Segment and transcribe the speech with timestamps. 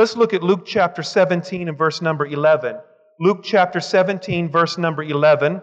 [0.00, 2.78] Let's look at Luke chapter 17 and verse number 11.
[3.20, 5.60] Luke chapter 17, verse number 11.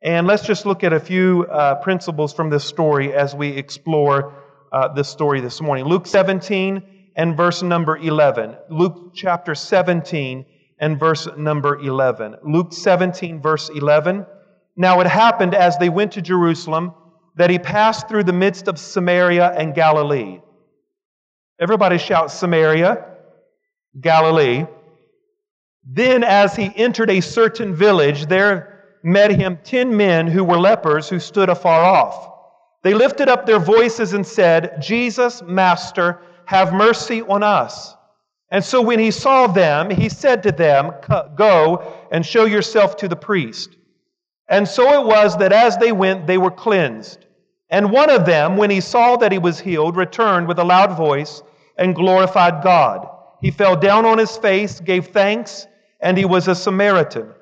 [0.00, 4.32] And let's just look at a few uh, principles from this story as we explore
[4.72, 5.84] uh, this story this morning.
[5.84, 8.56] Luke 17 and verse number 11.
[8.70, 10.46] Luke chapter 17
[10.80, 12.36] and verse number 11.
[12.44, 14.24] Luke 17, verse 11.
[14.74, 16.94] Now it happened as they went to Jerusalem
[17.34, 20.40] that he passed through the midst of Samaria and Galilee.
[21.60, 23.15] Everybody shout Samaria,
[24.00, 24.66] Galilee.
[25.84, 31.08] Then, as he entered a certain village, there met him ten men who were lepers
[31.08, 32.32] who stood afar off.
[32.82, 37.94] They lifted up their voices and said, Jesus, Master, have mercy on us.
[38.50, 40.92] And so when he saw them, he said to them,
[41.36, 43.76] Go and show yourself to the priest.
[44.48, 47.26] And so it was that as they went, they were cleansed.
[47.68, 50.96] And one of them, when he saw that he was healed, returned with a loud
[50.96, 51.42] voice
[51.76, 53.08] and glorified God.
[53.40, 55.66] He fell down on his face, gave thanks,
[56.00, 57.32] and he was a Samaritan.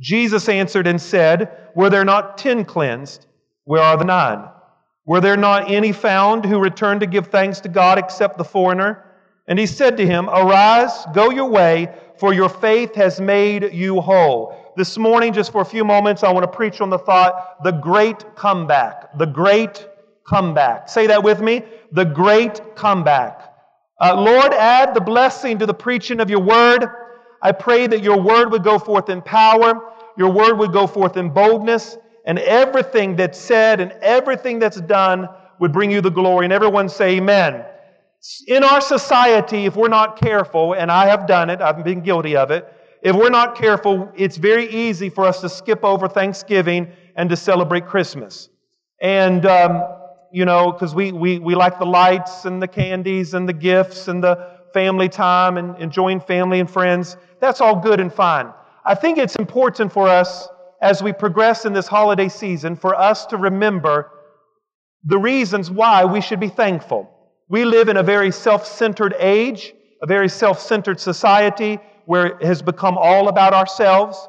[0.00, 3.26] Jesus answered and said, Were there not ten cleansed?
[3.64, 4.48] Where are the nine?
[5.06, 9.04] Were there not any found who returned to give thanks to God except the foreigner?
[9.46, 14.00] And he said to him, Arise, go your way, for your faith has made you
[14.00, 14.72] whole.
[14.76, 17.70] This morning, just for a few moments, I want to preach on the thought, the
[17.70, 19.16] great comeback.
[19.18, 19.86] The great
[20.26, 20.88] comeback.
[20.88, 21.62] Say that with me.
[21.92, 23.53] The great comeback.
[24.04, 26.86] Uh, Lord, add the blessing to the preaching of your word.
[27.40, 29.80] I pray that your word would go forth in power,
[30.18, 31.96] your word would go forth in boldness,
[32.26, 35.26] and everything that's said and everything that's done
[35.58, 36.44] would bring you the glory.
[36.44, 37.64] And everyone say, Amen.
[38.46, 42.36] In our society, if we're not careful, and I have done it, I've been guilty
[42.36, 46.92] of it, if we're not careful, it's very easy for us to skip over Thanksgiving
[47.16, 48.50] and to celebrate Christmas.
[49.00, 49.82] And, um,
[50.34, 54.08] you know, because we, we, we like the lights and the candies and the gifts
[54.08, 57.16] and the family time and enjoying family and friends.
[57.38, 58.52] That's all good and fine.
[58.84, 60.48] I think it's important for us
[60.82, 64.10] as we progress in this holiday season for us to remember
[65.04, 67.08] the reasons why we should be thankful.
[67.48, 72.42] We live in a very self centered age, a very self centered society where it
[72.42, 74.28] has become all about ourselves.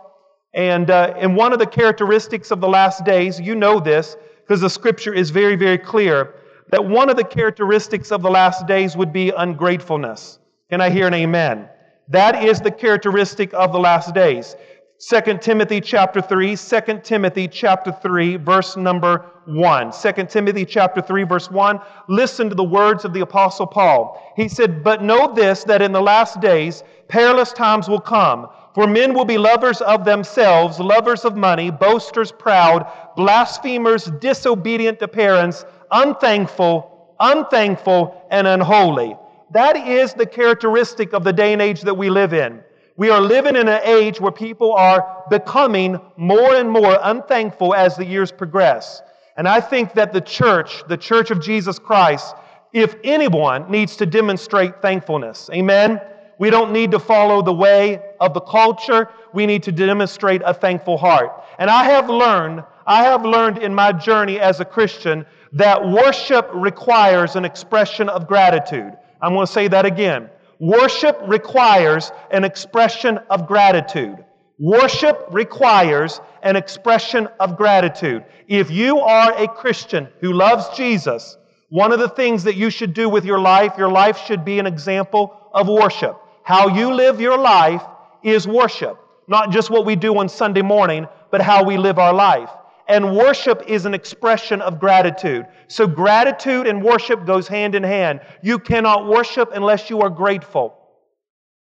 [0.53, 4.15] And, uh, and one of the characteristics of the last days, you know this,
[4.45, 6.35] because the scripture is very, very clear,
[6.69, 10.38] that one of the characteristics of the last days would be ungratefulness.
[10.69, 11.67] Can I hear an amen?
[12.09, 14.56] That is the characteristic of the last days.
[15.00, 19.91] 2 Timothy chapter 3, 2 Timothy chapter 3, verse number 1.
[19.91, 21.79] 2 Timothy chapter 3 verse 1.
[22.07, 24.22] Listen to the words of the apostle Paul.
[24.35, 28.86] He said, "But know this that in the last days perilous times will come, for
[28.86, 35.66] men will be lovers of themselves, lovers of money, boasters, proud, blasphemers, disobedient to parents,
[35.91, 39.18] unthankful, unthankful, and unholy."
[39.52, 42.59] That is the characteristic of the day and age that we live in.
[42.97, 47.96] We are living in an age where people are becoming more and more unthankful as
[47.96, 49.02] the years progress.
[49.38, 52.36] And I think that the church, the church of Jesus Christ,
[52.74, 56.02] if anyone needs to demonstrate thankfulness, amen?
[56.38, 59.09] We don't need to follow the way of the culture.
[59.34, 61.44] We need to demonstrate a thankful heart.
[61.59, 66.50] And I have learned, I have learned in my journey as a Christian that worship
[66.53, 68.94] requires an expression of gratitude.
[69.22, 70.29] I'm going to say that again.
[70.59, 74.24] Worship requires an expression of gratitude.
[74.59, 78.24] Worship requires an expression of gratitude.
[78.47, 81.38] If you are a Christian who loves Jesus,
[81.69, 84.59] one of the things that you should do with your life, your life should be
[84.59, 86.18] an example of worship.
[86.45, 87.81] How you live your life
[88.22, 89.00] is worship.
[89.28, 92.51] Not just what we do on Sunday morning, but how we live our life.
[92.88, 95.47] And worship is an expression of gratitude.
[95.67, 98.22] So gratitude and worship goes hand in hand.
[98.44, 100.78] You cannot worship unless you are grateful.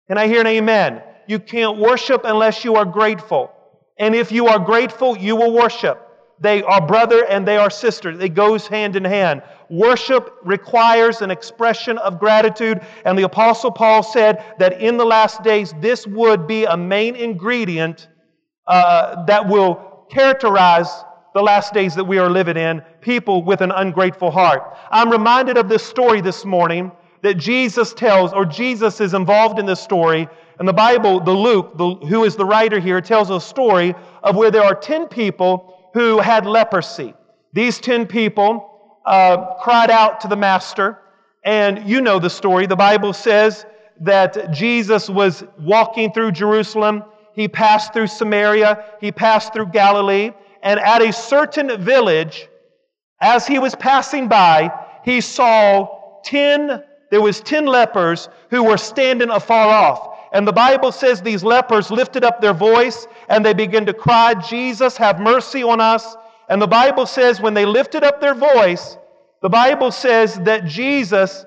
[0.07, 1.01] Can I hear an amen?
[1.27, 3.51] You can't worship unless you are grateful.
[3.97, 6.08] And if you are grateful, you will worship.
[6.41, 8.09] They are brother and they are sister.
[8.09, 9.41] It goes hand in hand.
[9.69, 12.81] Worship requires an expression of gratitude.
[13.05, 17.15] And the Apostle Paul said that in the last days, this would be a main
[17.15, 18.07] ingredient
[18.67, 21.03] uh, that will characterize
[21.33, 24.77] the last days that we are living in people with an ungrateful heart.
[24.91, 29.65] I'm reminded of this story this morning that Jesus tells, or Jesus is involved in
[29.65, 30.27] this story
[30.59, 34.35] and the Bible, the Luke, the, who is the writer here, tells a story of
[34.35, 37.13] where there are 10 people who had leprosy.
[37.53, 40.99] These 10 people uh, cried out to the Master,
[41.43, 42.67] and you know the story.
[42.67, 43.65] The Bible says
[44.01, 47.03] that Jesus was walking through Jerusalem.
[47.33, 48.85] He passed through Samaria.
[49.01, 50.31] He passed through Galilee.
[50.61, 52.47] And at a certain village,
[53.21, 54.71] as he was passing by,
[55.03, 60.08] he saw 10 there was 10 lepers who were standing afar off.
[60.31, 64.35] And the Bible says these lepers lifted up their voice and they began to cry,
[64.35, 66.15] Jesus, have mercy on us.
[66.49, 68.97] And the Bible says when they lifted up their voice,
[69.41, 71.45] the Bible says that Jesus,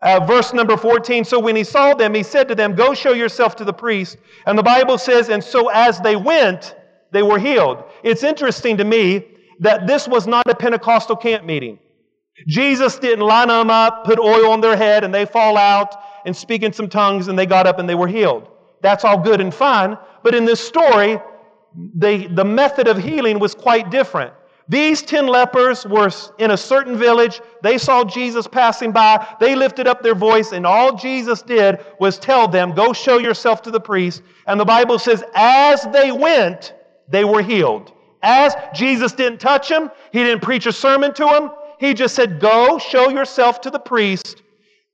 [0.00, 3.12] uh, verse number 14, so when he saw them, he said to them, Go show
[3.12, 4.16] yourself to the priest.
[4.46, 6.74] And the Bible says, And so as they went,
[7.12, 7.84] they were healed.
[8.02, 9.26] It's interesting to me
[9.60, 11.78] that this was not a Pentecostal camp meeting.
[12.46, 15.94] Jesus didn't line them up, put oil on their head, and they fall out
[16.26, 18.48] and speak in some tongues, and they got up and they were healed.
[18.80, 19.96] That's all good and fine.
[20.22, 21.18] But in this story,
[21.96, 24.32] the, the method of healing was quite different.
[24.68, 27.40] These 10 lepers were in a certain village.
[27.62, 29.26] They saw Jesus passing by.
[29.38, 33.60] They lifted up their voice, and all Jesus did was tell them, Go show yourself
[33.62, 34.22] to the priest.
[34.46, 36.74] And the Bible says, as they went,
[37.08, 37.92] they were healed.
[38.22, 41.50] As Jesus didn't touch them, he didn't preach a sermon to them.
[41.84, 44.42] He just said, Go show yourself to the priest.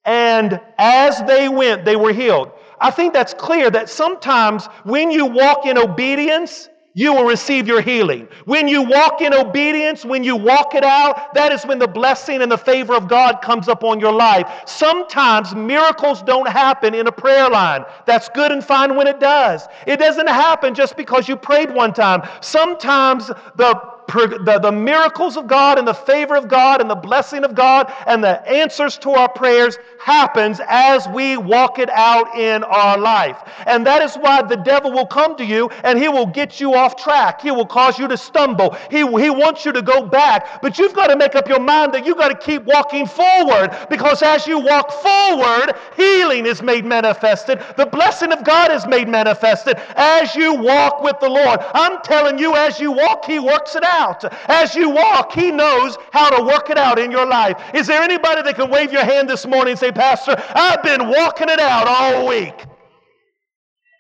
[0.05, 2.51] And as they went, they were healed.
[2.81, 7.81] I think that's clear that sometimes when you walk in obedience, you will receive your
[7.81, 8.27] healing.
[8.47, 12.43] When you walk in obedience, when you walk it out, that is when the blessing
[12.43, 14.51] and the favor of God comes upon your life.
[14.67, 17.85] Sometimes miracles don't happen in a prayer line.
[18.07, 19.69] That's good and fine when it does.
[19.87, 22.29] It doesn't happen just because you prayed one time.
[22.41, 27.45] Sometimes the the, the miracles of God and the favor of God and the blessing
[27.45, 32.65] of God and the answers to our prayers happens as we walk it out in
[32.65, 33.39] our life.
[33.67, 36.75] And that is why the devil will come to you and he will get you
[36.75, 37.41] off track.
[37.41, 38.77] He will cause you to stumble.
[38.91, 40.63] He, he wants you to go back.
[40.63, 43.77] But you've got to make up your mind that you've got to keep walking forward
[43.89, 47.63] because as you walk forward, healing is made manifested.
[47.77, 51.61] The blessing of God is made manifested as you walk with the Lord.
[51.75, 54.25] I'm telling you, as you walk, he works it out out.
[54.49, 57.57] As you walk, He knows how to work it out in your life.
[57.75, 61.09] Is there anybody that can wave your hand this morning and say, Pastor, I've been
[61.09, 62.67] walking it out all week?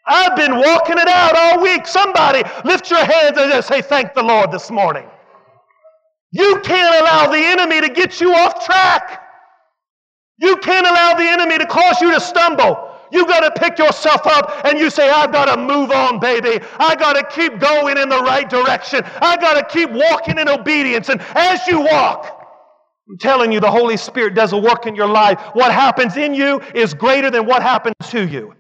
[0.07, 1.87] I've been walking it out all week.
[1.87, 5.07] Somebody lift your hands and just say, Thank the Lord this morning.
[6.33, 9.23] You can't allow the enemy to get you off track.
[10.39, 12.90] You can't allow the enemy to cause you to stumble.
[13.13, 16.65] You got to pick yourself up and you say, I've got to move on, baby.
[16.79, 19.03] I got to keep going in the right direction.
[19.21, 21.09] I got to keep walking in obedience.
[21.09, 22.37] And as you walk,
[23.09, 25.41] I'm telling you, the Holy Spirit does a work in your life.
[25.55, 28.55] What happens in you is greater than what happens to you.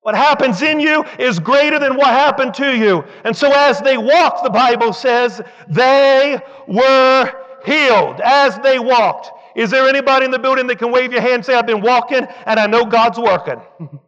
[0.00, 3.04] What happens in you is greater than what happened to you.
[3.24, 7.32] And so as they walked, the Bible says, they were
[7.64, 9.32] healed as they walked.
[9.56, 11.80] Is there anybody in the building that can wave your hand and say, I've been
[11.80, 13.60] walking and I know God's working?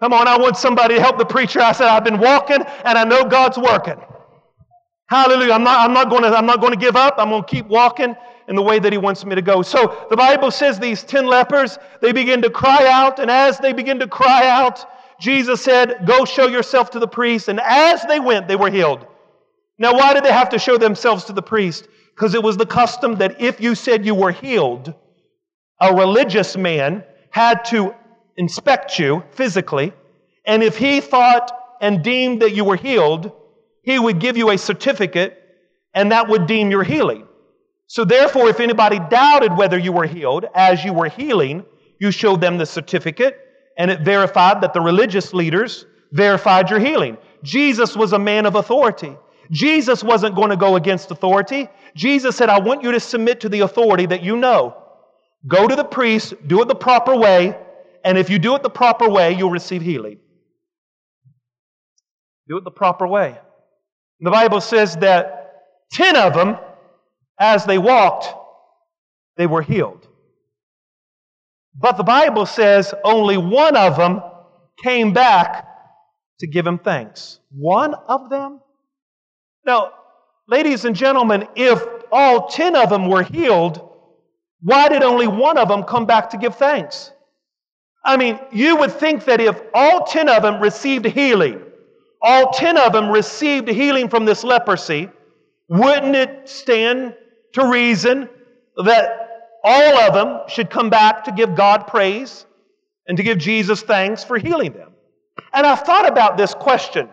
[0.00, 1.60] Come on, I want somebody to help the preacher.
[1.60, 4.00] I said, I've been walking and I know God's working.
[5.08, 5.52] Hallelujah.
[5.52, 7.16] I'm not, I'm not going to, I'm not going to give up.
[7.18, 8.16] I'm going to keep walking
[8.48, 9.60] in the way that he wants me to go.
[9.60, 13.18] So the Bible says these 10 lepers, they begin to cry out.
[13.18, 14.86] And as they begin to cry out,
[15.20, 17.48] Jesus said, Go show yourself to the priest.
[17.48, 19.06] And as they went, they were healed.
[19.78, 21.88] Now, why did they have to show themselves to the priest?
[22.14, 24.94] Because it was the custom that if you said you were healed,
[25.80, 27.94] a religious man had to
[28.36, 29.92] inspect you physically,
[30.44, 33.32] and if he thought and deemed that you were healed,
[33.82, 35.42] he would give you a certificate,
[35.94, 37.26] and that would deem your healing.
[37.86, 41.64] So, therefore, if anybody doubted whether you were healed as you were healing,
[41.98, 43.38] you showed them the certificate,
[43.76, 47.16] and it verified that the religious leaders verified your healing.
[47.42, 49.16] Jesus was a man of authority.
[49.50, 51.68] Jesus wasn't going to go against authority.
[51.94, 54.76] Jesus said, I want you to submit to the authority that you know.
[55.46, 57.56] Go to the priest, do it the proper way,
[58.04, 60.18] and if you do it the proper way, you'll receive healing.
[62.48, 63.38] Do it the proper way.
[64.20, 66.56] The Bible says that 10 of them,
[67.38, 68.26] as they walked,
[69.36, 70.06] they were healed.
[71.74, 74.20] But the Bible says only one of them
[74.82, 75.66] came back
[76.40, 77.38] to give him thanks.
[77.50, 78.60] One of them?
[79.70, 79.92] Now,
[80.48, 83.88] ladies and gentlemen, if all 10 of them were healed,
[84.62, 87.12] why did only one of them come back to give thanks?
[88.04, 91.62] I mean, you would think that if all 10 of them received healing,
[92.20, 95.08] all 10 of them received healing from this leprosy,
[95.68, 97.14] wouldn't it stand
[97.52, 98.28] to reason
[98.84, 99.28] that
[99.62, 102.44] all of them should come back to give God praise
[103.06, 104.90] and to give Jesus thanks for healing them?
[105.52, 107.08] And I've thought about this question.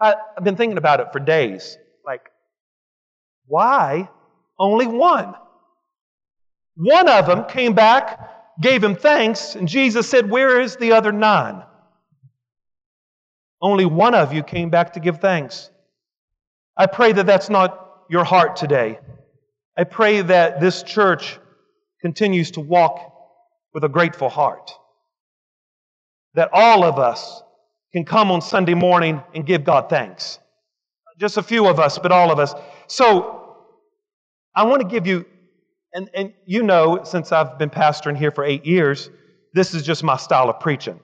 [0.00, 1.78] I've been thinking about it for days.
[2.04, 2.30] Like,
[3.46, 4.08] why
[4.58, 5.34] only one?
[6.76, 11.12] One of them came back, gave him thanks, and Jesus said, Where is the other
[11.12, 11.62] nine?
[13.62, 15.70] Only one of you came back to give thanks.
[16.76, 18.98] I pray that that's not your heart today.
[19.78, 21.38] I pray that this church
[22.02, 23.00] continues to walk
[23.72, 24.70] with a grateful heart.
[26.34, 27.42] That all of us
[27.96, 30.38] can come on Sunday morning and give God thanks.
[31.18, 32.52] Just a few of us, but all of us.
[32.88, 33.56] So,
[34.54, 35.24] I want to give you,
[35.94, 39.08] and, and you know, since I've been pastoring here for eight years,
[39.54, 41.00] this is just my style of preaching.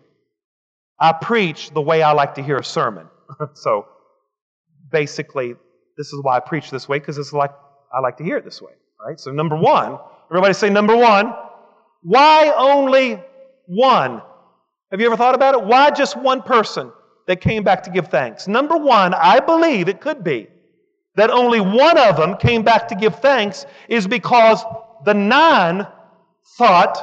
[1.01, 3.09] I preach the way I like to hear a sermon.
[3.55, 3.87] so,
[4.91, 5.55] basically,
[5.97, 7.53] this is why I preach this way, because it's like
[7.91, 8.73] I like to hear it this way.
[9.03, 9.19] Right?
[9.19, 9.99] So, number one,
[10.31, 11.33] everybody say number one.
[12.03, 13.19] Why only
[13.65, 14.21] one?
[14.93, 15.65] Have you ever thought about it?
[15.65, 16.93] Why just one person
[17.27, 18.47] that came back to give thanks?
[18.47, 20.49] Number one, I believe it could be
[21.17, 24.63] that only one of them came back to give thanks is because
[25.07, 25.87] the nine
[26.59, 26.99] thought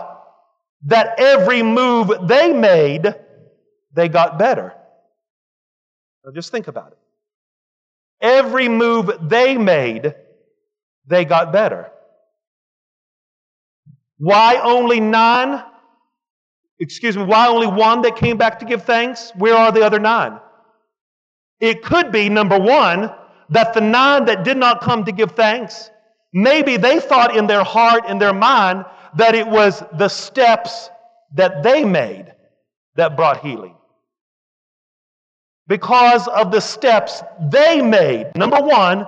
[0.85, 3.15] that every move they made,
[3.93, 4.73] they got better.
[6.23, 6.97] Now just think about it.
[8.21, 10.13] Every move they made,
[11.07, 11.91] they got better.
[14.17, 15.63] Why only nine?
[16.79, 19.31] Excuse me, why only one that came back to give thanks?
[19.35, 20.39] Where are the other nine?
[21.59, 23.11] It could be, number one,
[23.49, 25.91] that the nine that did not come to give thanks,
[26.33, 30.89] maybe they thought in their heart, in their mind, that it was the steps
[31.35, 32.33] that they made
[32.95, 33.75] that brought healing.
[35.67, 37.21] Because of the steps
[37.51, 38.31] they made.
[38.35, 39.05] Number one,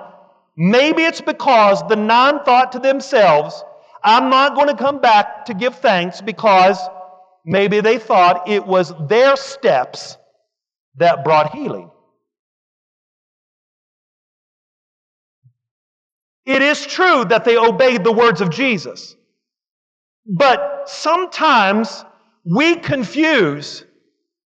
[0.56, 3.64] maybe it's because the nine thought to themselves,
[4.04, 6.78] I'm not going to come back to give thanks because
[7.44, 10.16] Maybe they thought it was their steps
[10.96, 11.90] that brought healing.
[16.44, 19.16] It is true that they obeyed the words of Jesus.
[20.26, 22.04] But sometimes
[22.44, 23.84] we confuse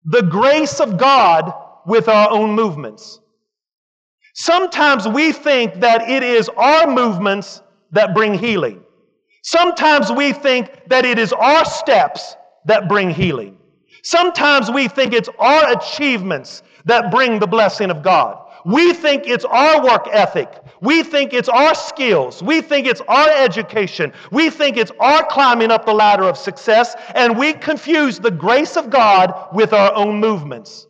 [0.06, 1.54] the grace of God
[1.86, 3.20] with our own movements.
[4.34, 8.82] Sometimes we think that it is our movements that bring healing.
[9.44, 13.58] Sometimes we think that it is our steps that bring healing.
[14.04, 18.38] Sometimes we think it's our achievements that bring the blessing of God.
[18.66, 20.62] We think it's our work ethic.
[20.82, 22.44] We think it's our skills.
[22.44, 24.14] We think it's our education.
[24.32, 28.78] We think it's our climbing up the ladder of success, and we confuse the grace
[28.78, 30.88] of God with our own movements.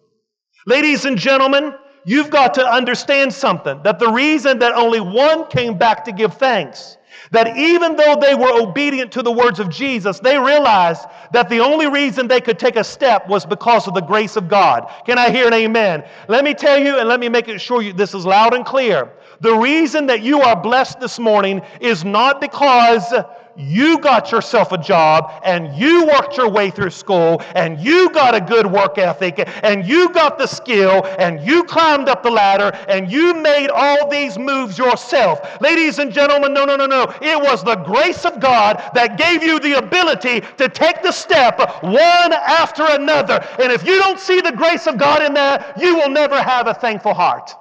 [0.68, 1.74] Ladies and gentlemen,
[2.06, 6.36] you've got to understand something that the reason that only one came back to give
[6.36, 6.98] thanks
[7.32, 11.60] that even though they were obedient to the words of Jesus, they realized that the
[11.60, 14.92] only reason they could take a step was because of the grace of God.
[15.06, 16.04] Can I hear an amen?
[16.28, 18.66] Let me tell you, and let me make it sure you, this is loud and
[18.66, 19.12] clear.
[19.40, 23.12] The reason that you are blessed this morning is not because
[23.58, 28.36] you got yourself a job and you worked your way through school and you got
[28.36, 32.72] a good work ethic and you got the skill and you climbed up the ladder
[32.88, 35.62] and you made all these moves yourself.
[35.62, 37.04] Ladies and gentlemen, no, no, no, no.
[37.22, 41.60] It was the grace of God that gave you the ability to take the step
[41.84, 43.46] one after another.
[43.60, 46.68] And if you don't see the grace of God in that, you will never have
[46.68, 47.52] a thankful heart.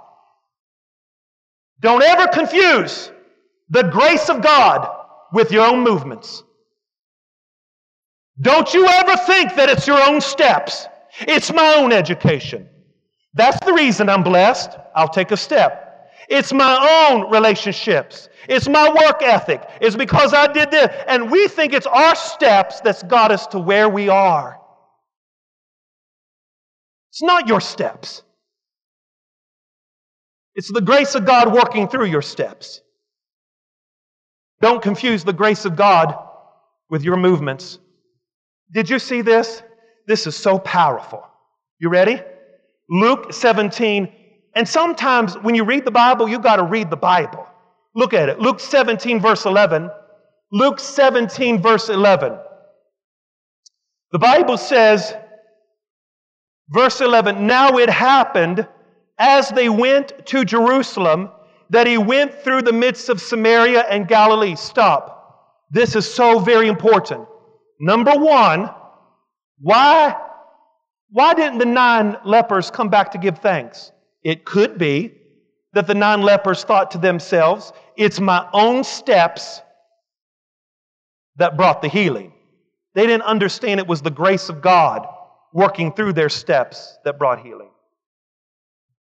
[1.81, 3.11] Don't ever confuse
[3.71, 5.00] the grace of God
[5.33, 6.43] with your own movements.
[8.41, 10.87] Don't you ever think that it's your own steps.
[11.21, 12.69] It's my own education.
[13.35, 14.71] That's the reason I'm blessed.
[14.95, 16.11] I'll take a step.
[16.29, 18.29] It's my own relationships.
[18.49, 19.63] It's my work ethic.
[19.81, 20.89] It's because I did this.
[21.07, 24.59] And we think it's our steps that's got us to where we are.
[27.11, 28.23] It's not your steps.
[30.55, 32.81] It's the grace of God working through your steps.
[34.61, 36.15] Don't confuse the grace of God
[36.91, 37.79] with your movements.
[38.73, 39.63] Did you see this?
[40.07, 41.25] This is so powerful.
[41.79, 42.21] You ready?
[42.89, 44.13] Luke 17.
[44.55, 47.47] And sometimes when you read the Bible, you've got to read the Bible.
[47.95, 48.41] Look at it.
[48.41, 49.91] Luke 17, verse 11.
[50.53, 52.37] Luke 17, verse 11.
[54.13, 55.15] The Bible says,
[56.69, 58.67] verse 11, Now it happened
[59.19, 61.31] as they went to Jerusalem
[61.71, 64.57] that he went through the midst of Samaria and Galilee.
[64.57, 65.17] Stop.
[65.71, 67.27] This is so very important.
[67.81, 68.69] Number one,
[69.59, 70.17] why,
[71.11, 73.93] why didn't the nine lepers come back to give thanks?
[74.23, 75.15] It could be
[75.73, 79.61] that the nine lepers thought to themselves, it's my own steps
[81.37, 82.33] that brought the healing.
[82.95, 85.07] They didn't understand it was the grace of God
[85.53, 87.71] working through their steps that brought healing.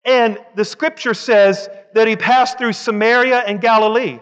[0.04, 4.20] And the scripture says that he passed through Samaria and Galilee.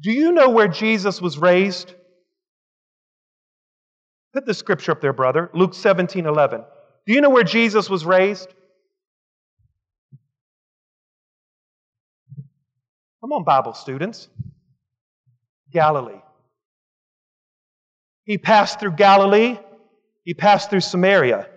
[0.00, 1.94] Do you know where Jesus was raised?
[4.34, 5.50] Put the scripture up there, brother.
[5.54, 6.64] Luke 17 11.
[7.06, 8.48] Do you know where Jesus was raised?
[13.20, 14.28] Come on, Bible students.
[15.72, 16.20] Galilee.
[18.24, 19.58] He passed through Galilee.
[20.24, 21.48] He passed through Samaria.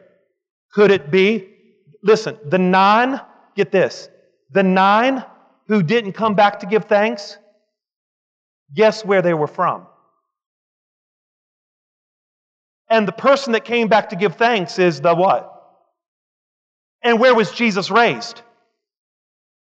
[0.73, 1.56] Could it be?
[2.03, 3.19] Listen, the nine,
[3.55, 4.09] get this,
[4.51, 5.23] the nine
[5.67, 7.37] who didn't come back to give thanks,
[8.73, 9.87] guess where they were from?
[12.89, 15.53] And the person that came back to give thanks is the what?
[17.03, 18.41] And where was Jesus raised?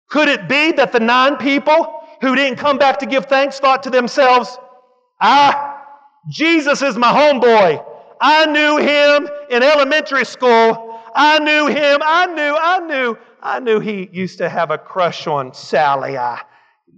[0.08, 3.82] Could it be that the nine people who didn't come back to give thanks thought
[3.82, 4.56] to themselves,
[5.20, 5.84] ah,
[6.28, 7.84] Jesus is my homeboy.
[8.20, 10.91] I knew him in elementary school.
[11.14, 12.00] I knew him.
[12.02, 16.16] I knew, I knew, I knew he used to have a crush on Sally.
[16.16, 16.42] I,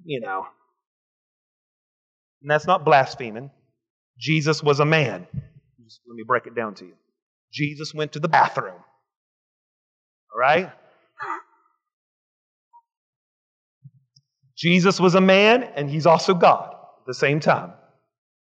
[0.04, 0.47] you know.
[2.42, 3.50] And that's not blaspheming.
[4.18, 5.26] Jesus was a man.
[5.83, 6.94] Just let me break it down to you.
[7.52, 8.75] Jesus went to the bathroom.
[8.75, 10.71] All right?
[14.56, 17.73] Jesus was a man and he's also God at the same time.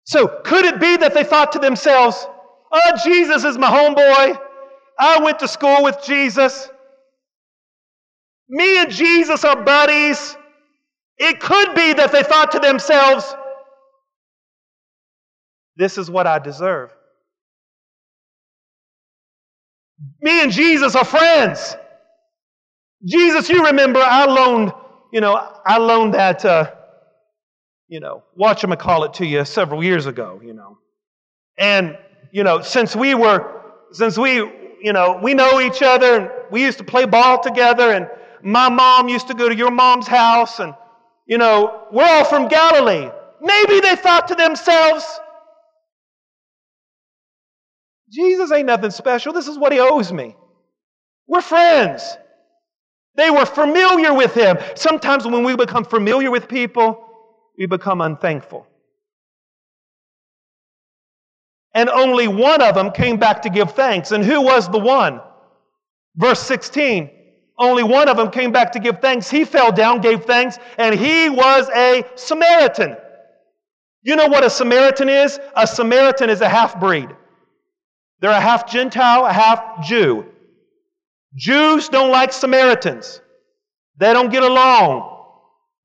[0.05, 2.27] So, could it be that they thought to themselves,
[2.73, 4.41] Oh, Jesus is my homeboy.
[5.01, 6.69] I went to school with Jesus.
[8.49, 10.37] Me and Jesus are buddies.
[11.17, 13.35] It could be that they thought to themselves,
[15.77, 16.93] This is what I deserve.
[20.21, 21.75] Me and Jesus are friends.
[23.07, 24.73] Jesus, you remember I loaned,
[25.11, 26.71] you know, I loaned that, uh,
[27.89, 30.77] you know, watch him call it to you several years ago, you know.
[31.57, 31.97] And,
[32.31, 36.63] you know, since we were, since we, you know, we know each other and we
[36.63, 38.09] used to play ball together and
[38.43, 40.75] my mom used to go to your mom's house and,
[41.27, 43.11] you know, we're all from Galilee.
[43.41, 45.05] Maybe they thought to themselves,
[48.11, 49.33] Jesus ain't nothing special.
[49.33, 50.37] This is what he owes me.
[51.27, 52.17] We're friends.
[53.15, 54.59] They were familiar with him.
[54.75, 57.07] Sometimes when we become familiar with people,
[57.59, 58.67] we become unthankful.
[61.75, 64.13] And only one of them came back to give thanks.
[64.13, 65.21] And who was the one?
[66.17, 67.11] Verse 16.
[67.59, 69.31] Only one of them came back to give thanks.
[69.31, 72.97] He fell down, gave thanks, and he was a Samaritan.
[74.03, 75.39] You know what a Samaritan is?
[75.55, 77.09] A Samaritan is a half breed.
[78.21, 80.27] They're a half Gentile, a half Jew.
[81.37, 83.21] Jews don't like Samaritans.
[83.99, 85.19] They don't get along.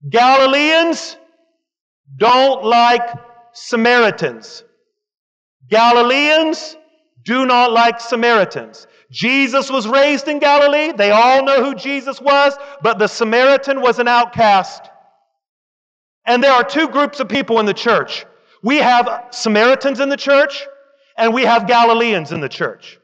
[0.10, 1.17] Galileans
[2.17, 3.08] don't like
[3.54, 4.63] Samaritans.
[5.69, 6.75] Galileans
[7.23, 8.88] do not like Samaritans.
[9.12, 10.91] Jesus was raised in Galilee.
[10.91, 14.89] They all know who Jesus was, but the Samaritan was an outcast.
[16.25, 18.25] And there are two groups of people in the church.
[18.63, 20.65] We have Samaritans in the church,
[21.17, 22.99] and we have Galileans in the church.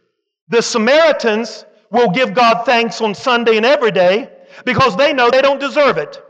[0.50, 4.30] The Samaritans will give God thanks on Sunday and every day
[4.66, 6.22] because they know they don't deserve it.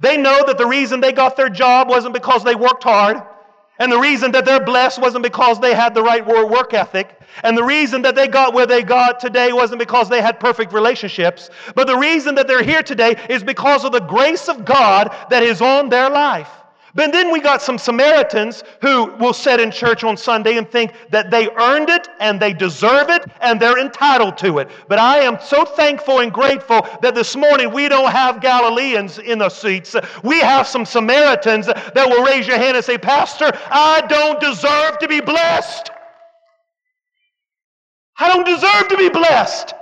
[0.00, 3.20] They know that the reason they got their job wasn't because they worked hard.
[3.78, 7.18] And the reason that they're blessed wasn't because they had the right work ethic.
[7.44, 10.72] And the reason that they got where they got today wasn't because they had perfect
[10.72, 11.50] relationships.
[11.74, 15.42] But the reason that they're here today is because of the grace of God that
[15.42, 16.50] is on their life.
[16.94, 20.92] But then we got some Samaritans who will sit in church on Sunday and think
[21.10, 24.70] that they earned it and they deserve it and they're entitled to it.
[24.88, 29.38] But I am so thankful and grateful that this morning we don't have Galileans in
[29.38, 29.94] the seats.
[30.24, 34.98] We have some Samaritans that will raise your hand and say, Pastor, I don't deserve
[35.00, 35.90] to be blessed.
[38.18, 39.74] I don't deserve to be blessed.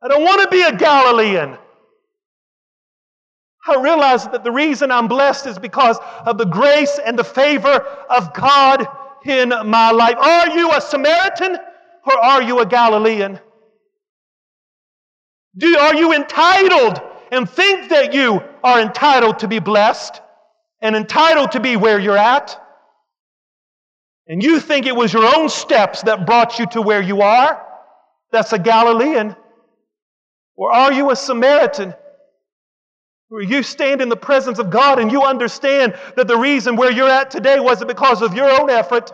[0.00, 1.58] I don't want to be a Galilean.
[3.68, 7.68] I realize that the reason I'm blessed is because of the grace and the favor
[8.10, 8.86] of God
[9.24, 10.16] in my life.
[10.16, 11.56] Are you a Samaritan
[12.06, 13.38] or are you a Galilean?
[15.56, 17.00] Do, are you entitled
[17.32, 20.20] and think that you are entitled to be blessed
[20.80, 22.60] and entitled to be where you're at?
[24.28, 27.64] And you think it was your own steps that brought you to where you are?
[28.30, 29.34] That's a Galilean.
[30.54, 31.94] Or are you a Samaritan?
[33.30, 37.10] You stand in the presence of God and you understand that the reason where you're
[37.10, 39.12] at today wasn't because of your own effort,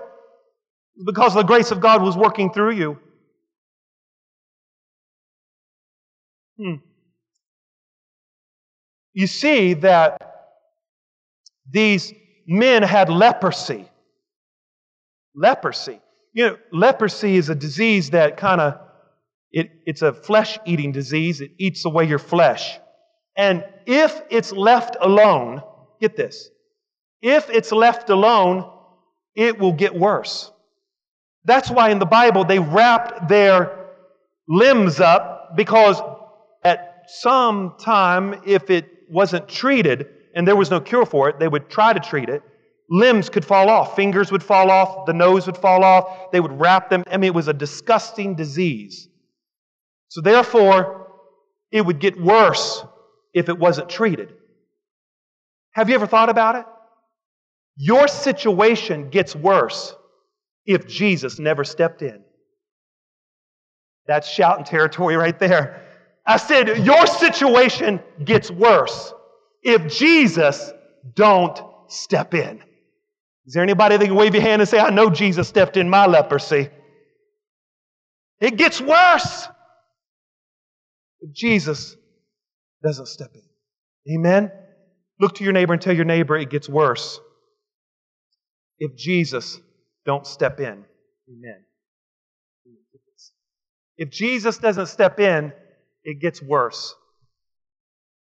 [1.04, 2.98] because the grace of God was working through you.
[6.56, 6.74] Hmm.
[9.14, 10.20] You see that
[11.68, 12.12] these
[12.46, 13.88] men had leprosy.
[15.34, 16.00] Leprosy.
[16.32, 18.80] You know, leprosy is a disease that kind of
[19.50, 21.40] it, it's a flesh-eating disease.
[21.40, 22.78] It eats away your flesh.
[23.36, 25.62] And if it's left alone,
[26.00, 26.50] get this,
[27.20, 28.70] if it's left alone,
[29.34, 30.50] it will get worse.
[31.44, 33.86] That's why in the Bible they wrapped their
[34.48, 36.00] limbs up because
[36.64, 41.48] at some time, if it wasn't treated and there was no cure for it, they
[41.48, 42.42] would try to treat it.
[42.90, 46.30] limbs could fall off, fingers would fall off, the nose would fall off.
[46.32, 47.02] They would wrap them.
[47.10, 49.08] I mean, it was a disgusting disease.
[50.08, 51.08] So, therefore,
[51.72, 52.84] it would get worse
[53.34, 54.32] if it wasn't treated.
[55.72, 56.64] Have you ever thought about it?
[57.76, 59.94] Your situation gets worse
[60.64, 62.22] if Jesus never stepped in.
[64.06, 65.82] That's shouting territory right there.
[66.26, 69.12] I said, your situation gets worse
[69.62, 70.72] if Jesus
[71.14, 72.62] don't step in.
[73.46, 75.88] Is there anybody that can wave your hand and say, I know Jesus stepped in
[75.88, 76.70] my leprosy?
[78.40, 79.48] It gets worse
[81.20, 81.96] if Jesus
[82.84, 84.14] doesn't step in.
[84.14, 84.52] Amen?
[85.18, 87.20] Look to your neighbor and tell your neighbor it gets worse
[88.78, 89.60] if Jesus
[90.04, 90.84] don't step in.
[91.28, 91.64] Amen.
[93.96, 95.52] If Jesus doesn't step in,
[96.02, 96.94] it gets worse.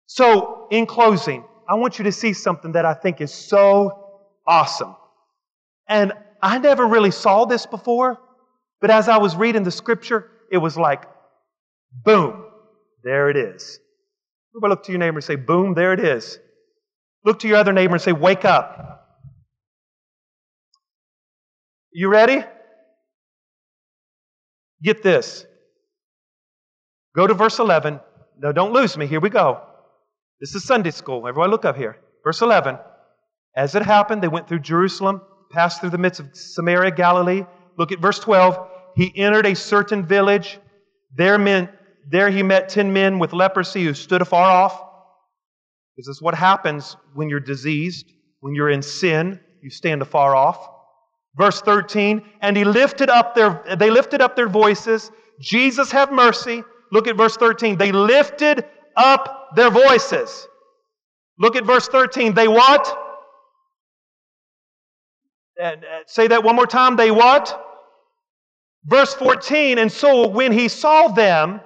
[0.07, 4.94] So, in closing, I want you to see something that I think is so awesome.
[5.88, 8.20] And I never really saw this before,
[8.81, 11.05] but as I was reading the scripture, it was like,
[12.05, 12.44] boom,
[13.03, 13.81] there it is.
[14.52, 16.38] Everybody look to your neighbor and say, boom, there it is.
[17.24, 19.08] Look to your other neighbor and say, wake up.
[21.92, 22.44] You ready?
[24.82, 25.46] Get this.
[27.14, 28.00] Go to verse 11.
[28.38, 29.06] No, don't lose me.
[29.06, 29.62] Here we go.
[30.40, 31.26] This is Sunday school.
[31.28, 31.98] Everyone look up here.
[32.24, 32.78] Verse 11.
[33.56, 37.44] As it happened, they went through Jerusalem, passed through the midst of Samaria, Galilee.
[37.78, 38.68] Look at verse 12.
[38.96, 40.58] He entered a certain village.
[41.14, 41.68] There, men,
[42.08, 44.82] there he met ten men with leprosy who stood afar off.
[45.96, 50.68] This is what happens when you're diseased, when you're in sin, you stand afar off.
[51.36, 55.10] Verse 13, and he lifted up their, they lifted up their voices.
[55.40, 56.62] Jesus have mercy.
[56.90, 57.78] Look at verse 13.
[57.78, 60.46] They lifted up their voices.
[61.38, 62.34] Look at verse 13.
[62.34, 62.98] They what?
[65.58, 66.96] And, uh, say that one more time.
[66.96, 67.58] They what?
[68.84, 69.78] Verse 14.
[69.78, 71.60] And so when he saw them,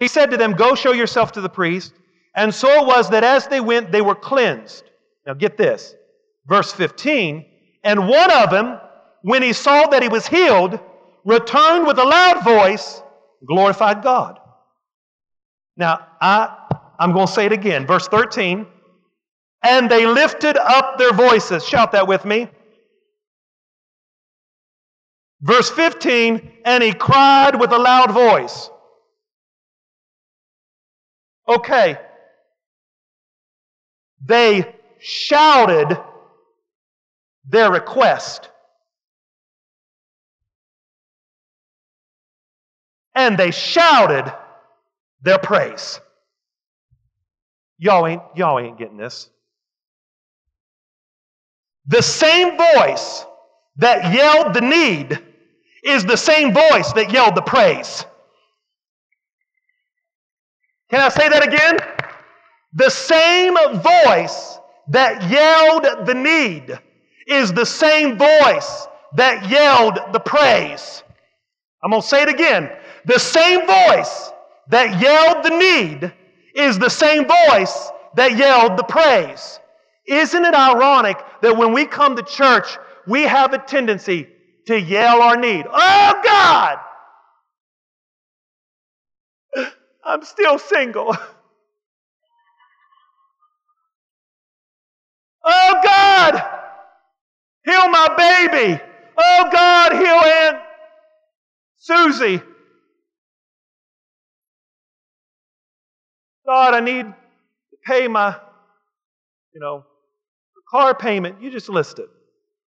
[0.00, 1.92] he said to them, Go show yourself to the priest.
[2.34, 4.84] And so it was that as they went, they were cleansed.
[5.26, 5.94] Now get this.
[6.46, 7.44] Verse 15.
[7.84, 8.80] And one of them,
[9.22, 10.80] when he saw that he was healed,
[11.24, 13.02] returned with a loud voice,
[13.46, 14.38] glorified God.
[15.76, 16.56] Now, I,
[16.98, 17.86] I'm going to say it again.
[17.86, 18.66] Verse 13.
[19.62, 21.66] And they lifted up their voices.
[21.66, 22.48] Shout that with me.
[25.42, 26.52] Verse 15.
[26.64, 28.70] And he cried with a loud voice.
[31.50, 31.98] Okay.
[34.24, 35.98] They shouted
[37.48, 38.50] their request.
[43.14, 44.32] and they shouted
[45.22, 46.00] their praise.
[47.78, 49.28] Y'all ain't, y'all ain't getting this.
[51.86, 53.24] The same voice
[53.76, 55.18] that yelled the need
[55.82, 58.04] is the same voice that yelled the praise.
[60.90, 61.78] Can I say that again?
[62.74, 66.78] The same voice that yelled the need
[67.26, 71.02] is the same voice that yelled the praise.
[71.82, 72.70] I'm going to say it again.
[73.04, 74.32] The same voice
[74.68, 76.12] that yelled the need
[76.54, 79.60] is the same voice that yelled the praise.
[80.06, 82.76] Isn't it ironic that when we come to church,
[83.06, 84.28] we have a tendency
[84.66, 85.66] to yell our need?
[85.70, 86.78] Oh God!
[90.10, 91.16] I'm still single.
[95.42, 96.34] Oh God!
[97.64, 98.78] Heal my baby!
[99.16, 100.58] Oh God, heal Aunt
[101.78, 102.42] Susie!
[106.46, 108.36] God, I need to pay my,
[109.54, 109.82] you know,
[110.70, 111.40] car payment.
[111.40, 112.10] You just list it.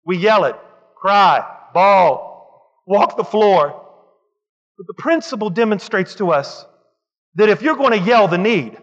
[0.05, 0.57] We yell it,
[0.99, 1.41] cry,
[1.73, 3.81] bawl, walk the floor.
[4.77, 6.65] But the principle demonstrates to us
[7.37, 8.77] that if you're going to yell the need,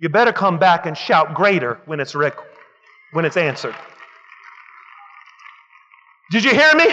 [0.00, 2.36] you better come back and shout greater when it's, rec-
[3.12, 3.74] when it's answered.
[6.30, 6.86] Did you hear me?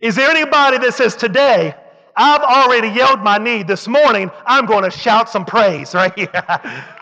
[0.00, 1.74] Is there anybody that says today,
[2.14, 4.30] I've already yelled my need this morning.
[4.44, 6.28] I'm going to shout some praise right here.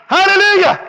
[0.07, 0.79] Hallelujah.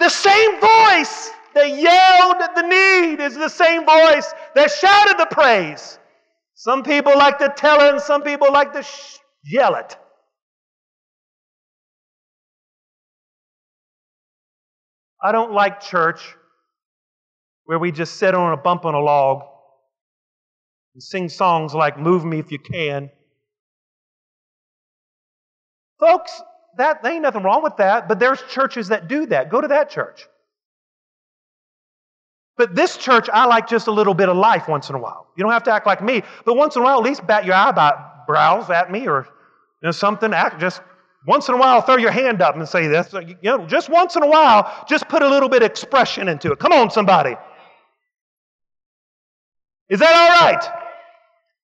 [0.00, 5.98] The same voice that yelled the need is the same voice that shouted the praise.
[6.54, 9.96] Some people like to tell it and some people like to sh- yell it.
[15.24, 16.36] I don't like church
[17.64, 19.42] where we just sit on a bump on a log
[20.92, 23.10] and sing songs like Move Me If You Can.
[25.98, 26.42] Folks,
[26.76, 29.48] that there ain't nothing wrong with that, but there's churches that do that.
[29.48, 30.26] Go to that church.
[32.58, 35.28] But this church, I like just a little bit of life once in a while.
[35.36, 37.46] You don't have to act like me, but once in a while, at least bat
[37.46, 39.26] your eyebrows at me or
[39.80, 40.34] you know, something.
[40.34, 40.82] Act just
[41.26, 43.12] once in a while, throw your hand up and say this.
[43.12, 46.52] You know, just once in a while, just put a little bit of expression into
[46.52, 46.58] it.
[46.58, 47.34] Come on, somebody.
[49.88, 50.84] Is that all right?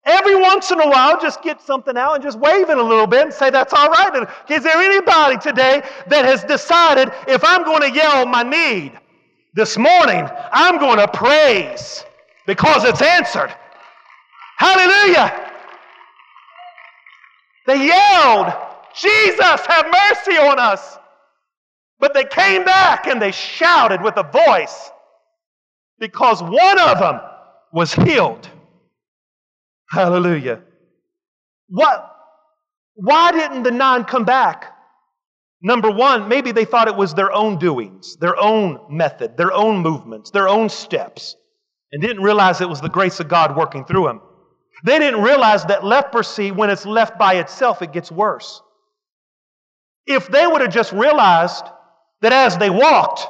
[0.06, 3.06] Every once in a while, just get something out and just wave it a little
[3.06, 4.26] bit and say, That's all right.
[4.48, 8.92] Is there anybody today that has decided if I'm going to yell my need
[9.52, 12.04] this morning, I'm going to praise
[12.46, 13.54] because it's answered?
[14.56, 15.52] Hallelujah.
[17.66, 18.52] They yelled,
[18.94, 20.98] Jesus, have mercy on us.
[21.98, 24.90] But they came back and they shouted with a voice
[25.98, 27.20] because one of them
[27.72, 28.48] was healed.
[29.90, 30.62] Hallelujah.
[31.68, 32.16] What?
[32.94, 34.74] Why didn't the nine come back?
[35.62, 39.78] Number one, maybe they thought it was their own doings, their own method, their own
[39.78, 41.36] movements, their own steps,
[41.92, 44.22] and didn't realize it was the grace of God working through them.
[44.84, 48.62] They didn't realize that leprosy, when it's left by itself, it gets worse.
[50.06, 51.64] If they would have just realized
[52.22, 53.26] that as they walked,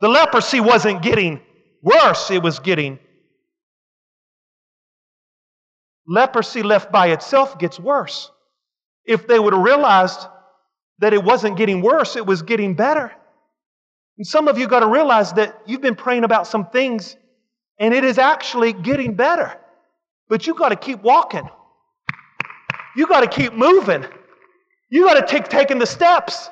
[0.00, 1.40] the leprosy wasn't getting
[1.82, 2.98] worse, it was getting
[6.06, 8.30] leprosy left by itself gets worse.
[9.04, 10.20] If they would have realized
[10.98, 13.12] that it wasn't getting worse, it was getting better.
[14.18, 17.16] And some of you got to realize that you've been praying about some things
[17.78, 19.54] and it is actually getting better.
[20.28, 21.48] But you got to keep walking.
[22.96, 24.04] You got to keep moving.
[24.88, 26.48] You got to take taking the steps.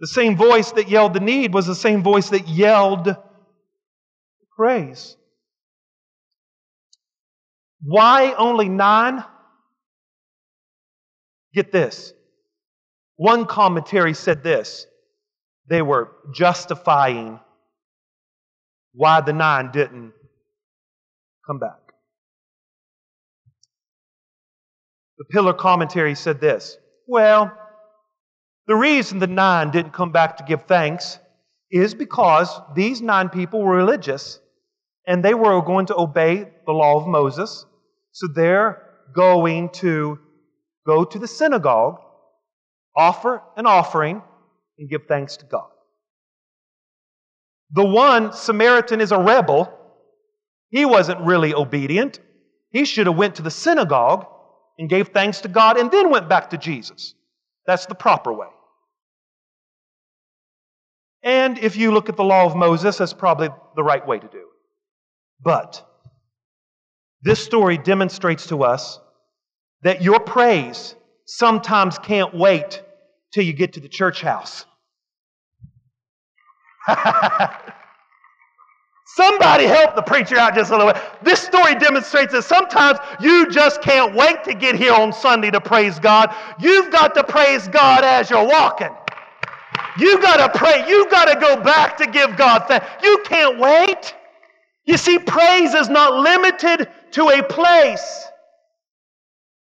[0.00, 3.14] The same voice that yelled the need was the same voice that yelled
[4.56, 5.16] praise.
[7.82, 9.24] Why only nine?
[11.54, 12.12] Get this.
[13.16, 14.86] One commentary said this
[15.68, 17.38] they were justifying
[18.92, 20.12] why the nine didn't
[21.46, 21.89] come back.
[25.20, 27.52] The pillar commentary said this Well,
[28.66, 31.18] the reason the nine didn't come back to give thanks
[31.70, 34.40] is because these nine people were religious
[35.06, 37.66] and they were going to obey the law of Moses
[38.12, 38.82] so they're
[39.14, 40.18] going to
[40.86, 41.98] go to the synagogue,
[42.96, 44.22] offer an offering,
[44.78, 45.68] and give thanks to God.
[47.72, 49.70] The one Samaritan is a rebel.
[50.70, 52.20] He wasn't really obedient.
[52.70, 54.26] He should have went to the synagogue
[54.80, 57.14] and gave thanks to God and then went back to Jesus.
[57.66, 58.48] That's the proper way.
[61.22, 64.26] And if you look at the law of Moses, that's probably the right way to
[64.26, 64.44] do it.
[65.42, 65.86] But
[67.20, 68.98] this story demonstrates to us
[69.82, 70.94] that your praise
[71.26, 72.82] sometimes can't wait
[73.32, 74.64] till you get to the church house.
[79.16, 81.02] Somebody help the preacher out just a little bit.
[81.22, 85.60] This story demonstrates that sometimes you just can't wait to get here on Sunday to
[85.60, 86.34] praise God.
[86.60, 88.94] You've got to praise God as you're walking.
[89.98, 90.88] You got to pray.
[90.88, 92.86] You got to go back to give God thanks.
[93.02, 94.14] You can't wait.
[94.84, 98.26] You see, praise is not limited to a place.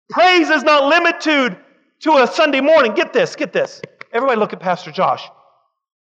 [0.10, 1.58] Praise is not limited
[2.02, 2.94] to a Sunday morning.
[2.94, 3.82] Get this, get this.
[4.14, 5.28] Everybody look at Pastor Josh.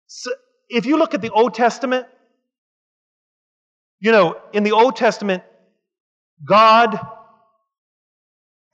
[0.06, 0.30] So
[0.70, 2.06] if you look at the Old Testament,
[4.00, 5.42] you know, in the Old Testament,
[6.44, 6.98] God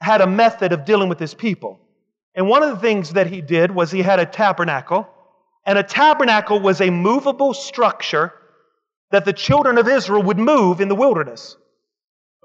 [0.01, 1.79] had a method of dealing with his people.
[2.35, 5.07] And one of the things that he did was he had a tabernacle,
[5.65, 8.33] and a tabernacle was a movable structure
[9.11, 11.55] that the children of Israel would move in the wilderness.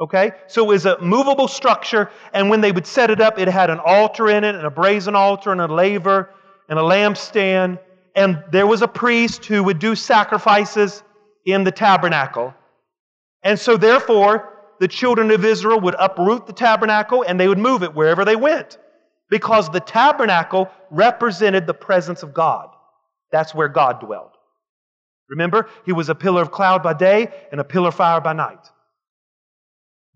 [0.01, 0.33] Okay?
[0.47, 3.71] So it was a movable structure, and when they would set it up, it had
[3.71, 6.31] an altar in it, and a brazen altar, and a laver,
[6.69, 7.81] and a lampstand.
[8.15, 11.03] And there was a priest who would do sacrifices
[11.45, 12.55] in the tabernacle.
[13.43, 17.83] And so, therefore, the children of Israel would uproot the tabernacle and they would move
[17.83, 18.79] it wherever they went.
[19.31, 22.69] Because the tabernacle represented the presence of God.
[23.31, 24.31] That's where God dwelled.
[25.29, 28.33] Remember, he was a pillar of cloud by day and a pillar of fire by
[28.33, 28.67] night.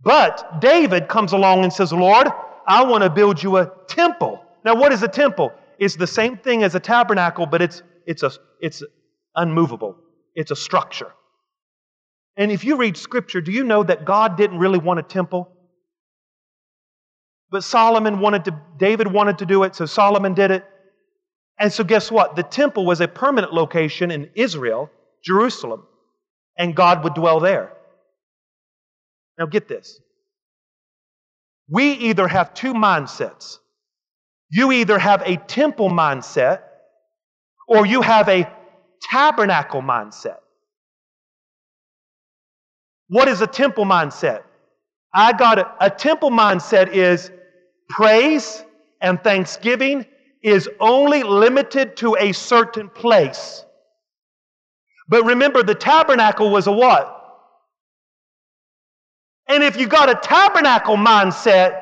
[0.02, 2.28] But David comes along and says, Lord,
[2.66, 4.42] I want to build you a temple.
[4.64, 5.52] Now, what is a temple?
[5.78, 8.82] It's the same thing as a tabernacle, but it's, it's, a, it's
[9.36, 9.96] unmovable.
[10.34, 11.12] It's a structure.
[12.36, 15.50] And if you read scripture, do you know that God didn't really want a temple?
[17.50, 20.64] But Solomon wanted to, David wanted to do it, so Solomon did it.
[21.58, 22.34] And so, guess what?
[22.34, 24.90] The temple was a permanent location in Israel,
[25.22, 25.86] Jerusalem,
[26.56, 27.72] and God would dwell there.
[29.38, 30.00] Now, get this.
[31.68, 33.58] We either have two mindsets.
[34.50, 36.62] You either have a temple mindset
[37.68, 38.50] or you have a
[39.10, 40.38] tabernacle mindset.
[43.12, 44.42] What is a temple mindset?
[45.12, 47.30] I got a, a temple mindset is
[47.90, 48.64] praise
[49.02, 50.06] and thanksgiving
[50.42, 53.66] is only limited to a certain place.
[55.08, 57.18] But remember, the tabernacle was a what?
[59.46, 61.81] And if you got a tabernacle mindset,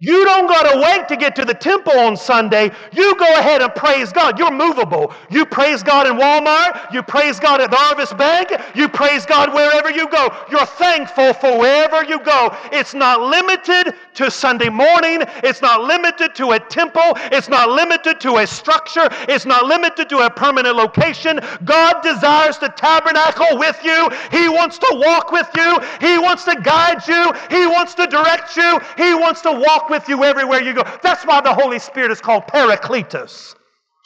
[0.00, 2.70] you don't got to wait to get to the temple on Sunday.
[2.92, 4.38] You go ahead and praise God.
[4.38, 5.12] You're movable.
[5.28, 6.92] You praise God in Walmart.
[6.92, 8.52] You praise God at the Harvest Bank.
[8.76, 10.28] You praise God wherever you go.
[10.52, 12.56] You're thankful for wherever you go.
[12.70, 15.22] It's not limited to Sunday morning.
[15.42, 17.14] It's not limited to a temple.
[17.32, 19.08] It's not limited to a structure.
[19.28, 21.40] It's not limited to a permanent location.
[21.64, 24.10] God desires to tabernacle with you.
[24.30, 25.80] He wants to walk with you.
[26.00, 27.32] He wants to guide you.
[27.50, 28.78] He wants to direct you.
[28.96, 30.82] He wants to walk with you everywhere you go.
[31.02, 33.54] That's why the Holy Spirit is called Paracletus,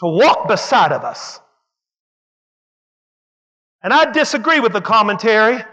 [0.01, 1.41] to walk beside of us.
[3.83, 5.65] And I disagree with the commentary.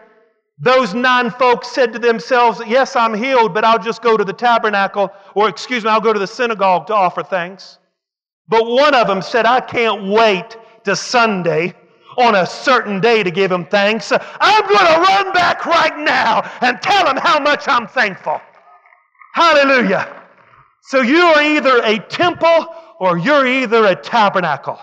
[0.62, 4.34] Those nine folks said to themselves, Yes, I'm healed, but I'll just go to the
[4.34, 7.78] tabernacle, or excuse me, I'll go to the synagogue to offer thanks.
[8.48, 11.76] But one of them said, I can't wait to Sunday
[12.18, 14.12] on a certain day to give him thanks.
[14.12, 18.42] I'm going to run back right now and tell him how much I'm thankful.
[19.34, 20.24] Hallelujah.
[20.84, 22.68] So you are either a temple
[23.00, 24.80] or you're either a tabernacle.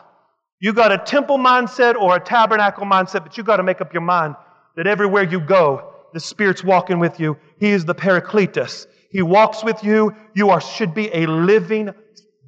[0.61, 3.93] You got a temple mindset or a tabernacle mindset, but you got to make up
[3.93, 4.37] your mind
[4.77, 7.37] that everywhere you go, the Spirit's walking with you.
[7.59, 8.87] He is the Paracletus.
[9.11, 10.15] He walks with you.
[10.35, 11.91] You are, should be a living,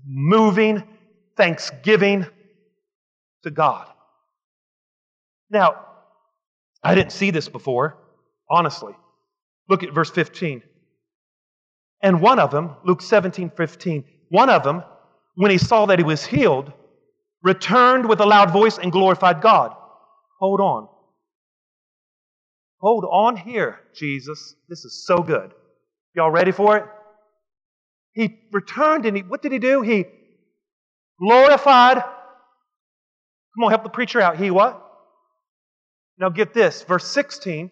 [0.07, 0.83] moving
[1.37, 2.27] thanksgiving
[3.43, 3.87] to God.
[5.51, 5.85] Now,
[6.83, 7.97] I didn't see this before,
[8.49, 8.95] honestly.
[9.69, 10.63] Look at verse 15.
[12.03, 14.83] And one of them, Luke 17, 15, one of them,
[15.35, 16.73] when he saw that he was healed,
[17.43, 19.75] returned with a loud voice and glorified God.
[20.41, 20.89] Hold on.
[22.81, 24.55] Hold on here, Jesus.
[24.69, 25.53] This is so good.
[26.15, 26.85] Y'all ready for it?
[28.13, 29.83] He returned and he, what did he do?
[29.83, 30.07] He
[31.21, 31.97] glorified.
[31.97, 34.37] Come on, help the preacher out.
[34.37, 34.85] He what?
[36.19, 37.71] Now get this, verse 16.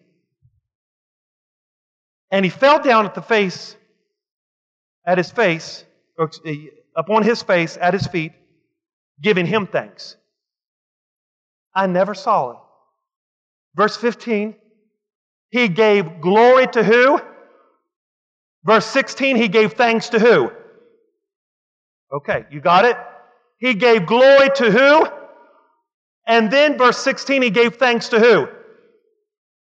[2.31, 3.75] And he fell down at the face
[5.07, 5.85] at his face,
[6.17, 8.33] or eh, upon his face, at his feet,
[9.21, 10.17] giving him thanks.
[11.73, 12.57] I never saw it.
[13.75, 14.55] Verse 15,
[15.49, 17.21] he gave glory to who?
[18.65, 20.51] Verse 16, he gave thanks to who?
[22.11, 22.97] Okay, you got it?
[23.59, 25.07] He gave glory to who?
[26.27, 28.47] And then verse 16, he gave thanks to who?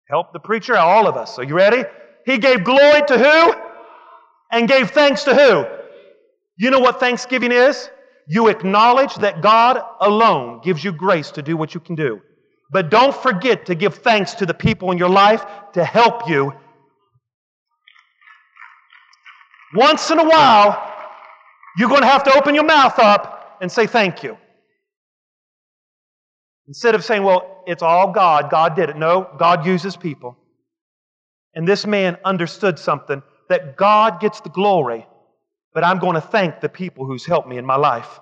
[0.09, 1.37] Help the preacher, all of us.
[1.37, 1.83] Are you ready?
[2.25, 3.66] He gave glory to who?
[4.51, 5.65] And gave thanks to who?
[6.57, 7.89] You know what thanksgiving is?
[8.27, 12.21] You acknowledge that God alone gives you grace to do what you can do.
[12.71, 16.53] But don't forget to give thanks to the people in your life to help you.
[19.73, 20.93] Once in a while,
[21.77, 24.37] you're going to have to open your mouth up and say thank you.
[26.67, 28.97] Instead of saying, well, it's all God, God did it.
[28.97, 30.37] No, God uses people.
[31.53, 35.05] And this man understood something that God gets the glory,
[35.73, 38.19] but I'm going to thank the people who's helped me in my life.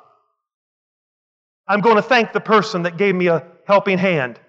[1.68, 4.40] I'm going to thank the person that gave me a helping hand.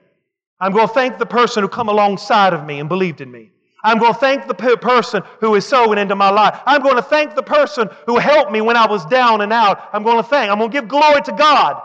[0.61, 3.53] I'm going to thank the person who come alongside of me and believed in me.
[3.85, 6.61] I'm going to thank the person who is sowing into my life.
[6.67, 9.89] I'm going to thank the person who helped me when I was down and out.
[9.93, 10.51] I'm going to thank.
[10.51, 11.81] I'm going to give glory to God.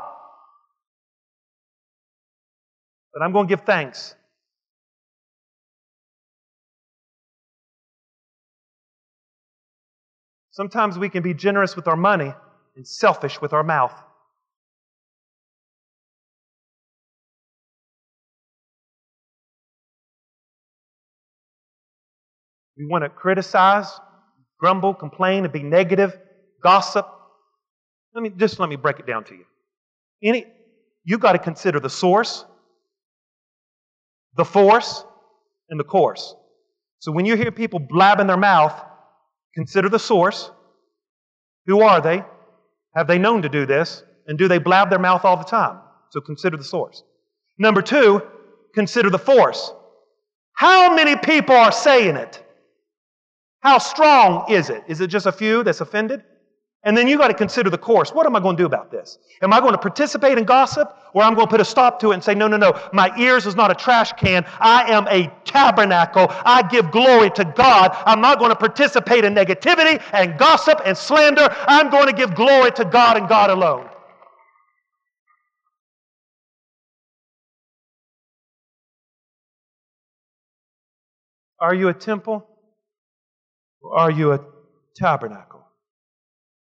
[3.14, 4.16] But I'm going to give thanks
[10.52, 12.34] Sometimes we can be generous with our money
[12.76, 13.94] and selfish with our mouth.
[22.78, 23.88] We want to criticize,
[24.60, 26.18] grumble, complain, and be negative,
[26.62, 27.08] gossip.
[28.14, 29.46] Let me just let me break it down to you.
[30.24, 30.48] Any,
[31.04, 32.44] you've got to consider the source,
[34.36, 35.04] the force,
[35.70, 36.36] and the course.
[37.00, 38.74] So when you hear people blabbing their mouth,
[39.56, 40.52] Consider the source.
[41.66, 42.24] Who are they?
[42.96, 44.04] Have they known to do this?
[44.28, 45.80] And do they blab their mouth all the time?
[46.12, 47.04] So consider the source.
[47.58, 48.22] Number two,
[48.74, 49.72] consider the force.
[50.54, 52.44] How many people are saying it?
[53.62, 54.84] How strong is it?
[54.88, 56.24] Is it just a few that's offended?
[56.84, 58.10] And then you got to consider the course.
[58.12, 59.20] What am I going to do about this?
[59.44, 62.12] Am I going to participate in gossip or I'm going to put a stop to
[62.12, 64.44] it and say, no, no, no, my ears is not a trash can.
[64.60, 66.26] I am a tabernacle.
[66.30, 67.96] I give glory to God.
[68.08, 71.48] I'm not going to participate in negativity and gossip and slander.
[71.68, 73.88] I'm going to give glory to God and God alone.
[81.60, 82.48] Are you a temple
[83.84, 84.40] or are you a
[84.96, 85.71] tabernacle?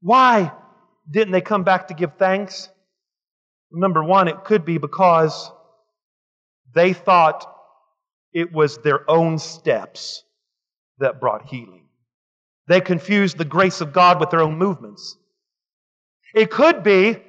[0.02, 0.52] Why
[1.10, 2.68] didn't they come back to give thanks?
[3.70, 5.50] Number one, it could be because
[6.74, 7.46] they thought
[8.32, 10.24] it was their own steps
[10.98, 11.86] that brought healing.
[12.68, 15.16] They confused the grace of God with their own movements.
[16.34, 17.22] It could be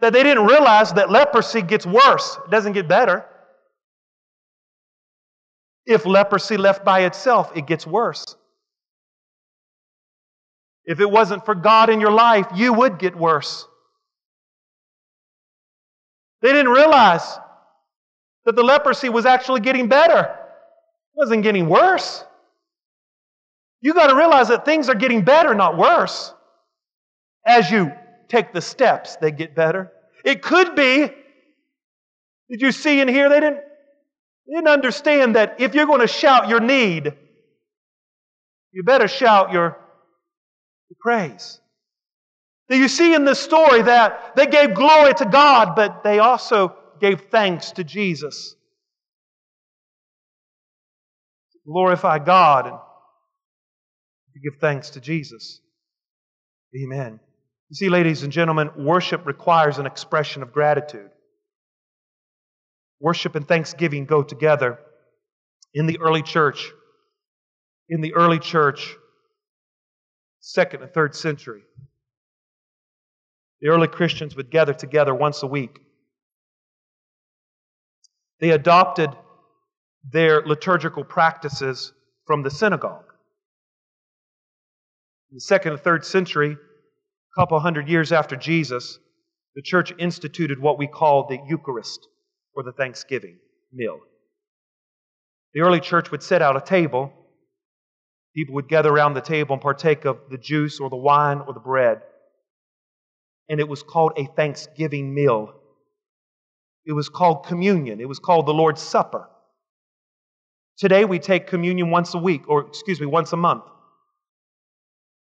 [0.00, 3.24] that they didn't realize that leprosy gets worse, it doesn't get better.
[5.86, 8.36] If leprosy left by itself, it gets worse.
[10.90, 13.64] If it wasn't for God in your life, you would get worse.
[16.42, 17.38] They didn't realize
[18.44, 22.24] that the leprosy was actually getting better, it wasn't getting worse.
[23.80, 26.34] You got to realize that things are getting better, not worse.
[27.46, 27.92] As you
[28.26, 29.92] take the steps, they get better.
[30.24, 31.08] It could be,
[32.50, 33.60] did you see in here, they didn't,
[34.48, 37.14] they didn't understand that if you're going to shout your need,
[38.72, 39.78] you better shout your,
[41.00, 41.60] praise.
[42.68, 46.76] Do you see in this story that they gave glory to God, but they also
[47.00, 48.54] gave thanks to Jesus?
[51.52, 52.78] To Glorify God and
[54.34, 55.60] to give thanks to Jesus.
[56.80, 57.18] Amen.
[57.70, 61.10] You see, ladies and gentlemen, worship requires an expression of gratitude.
[63.00, 64.78] Worship and thanksgiving go together.
[65.74, 66.70] In the early church,
[67.88, 68.96] in the early church,
[70.40, 71.62] second and third century,
[73.60, 75.78] the early Christians would gather together once a week.
[78.40, 79.10] They adopted
[80.10, 81.92] their liturgical practices
[82.26, 83.04] from the synagogue.
[85.30, 88.98] In the second and third century, a couple hundred years after Jesus,
[89.54, 92.08] the church instituted what we call the Eucharist,
[92.54, 93.38] or the Thanksgiving
[93.72, 93.98] meal.
[95.54, 97.12] The early church would set out a table.
[98.34, 101.52] People would gather around the table and partake of the juice or the wine or
[101.52, 102.02] the bread.
[103.48, 105.52] And it was called a Thanksgiving meal.
[106.86, 108.00] It was called communion.
[108.00, 109.28] It was called the Lord's Supper.
[110.78, 113.64] Today we take communion once a week, or excuse me, once a month.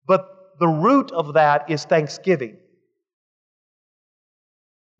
[0.07, 0.29] But
[0.61, 2.59] the root of that is thanksgiving.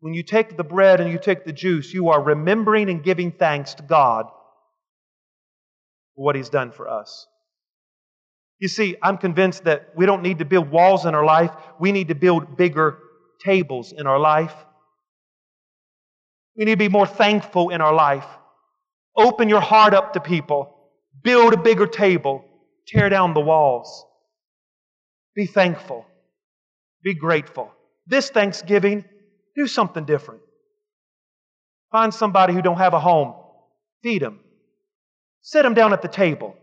[0.01, 3.31] When you take the bread and you take the juice, you are remembering and giving
[3.31, 4.25] thanks to God
[6.15, 7.27] for what He's done for us.
[8.59, 11.91] You see, I'm convinced that we don't need to build walls in our life, we
[11.91, 12.97] need to build bigger
[13.43, 14.53] tables in our life.
[16.57, 18.25] We need to be more thankful in our life.
[19.15, 20.75] Open your heart up to people,
[21.23, 22.43] build a bigger table,
[22.85, 24.05] tear down the walls.
[25.35, 26.05] Be thankful.
[27.01, 27.71] Be grateful.
[28.07, 29.05] This Thanksgiving,
[29.55, 30.41] do something different.
[31.91, 33.35] Find somebody who don't have a home.
[34.03, 34.39] Feed them.
[35.41, 36.55] Sit them down at the table.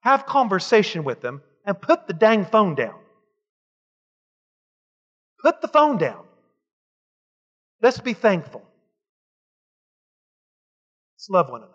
[0.00, 2.94] Have conversation with them and put the dang phone down.
[5.42, 6.24] Put the phone down.
[7.80, 8.62] Let's be thankful.
[11.14, 11.74] Let's love one another.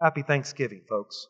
[0.00, 1.28] Happy Thanksgiving, folks.